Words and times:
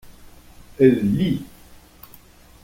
Elle 0.79 1.15
lit. 1.15 1.43